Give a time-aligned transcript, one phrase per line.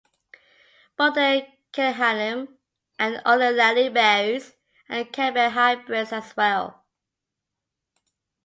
[0.97, 2.57] Both the 'Chehalem'
[2.97, 4.55] and 'Olallie' berries
[4.89, 6.83] are caneberry hybrids, as well.